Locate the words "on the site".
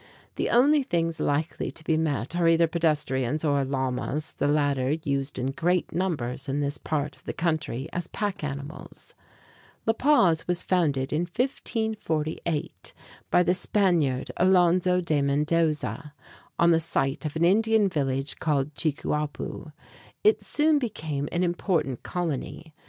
16.57-17.23